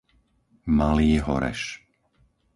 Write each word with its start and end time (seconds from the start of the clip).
Malý 0.79 1.11
Horeš 1.25 1.61